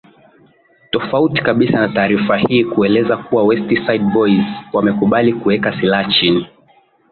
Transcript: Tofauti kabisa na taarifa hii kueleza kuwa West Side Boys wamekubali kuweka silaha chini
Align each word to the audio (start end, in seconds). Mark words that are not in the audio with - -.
Tofauti 0.91 1.41
kabisa 1.41 1.79
na 1.79 1.89
taarifa 1.89 2.37
hii 2.37 2.63
kueleza 2.65 3.17
kuwa 3.17 3.43
West 3.43 3.67
Side 3.87 4.03
Boys 4.13 4.45
wamekubali 4.73 5.33
kuweka 5.33 5.79
silaha 5.79 6.11
chini 6.11 6.47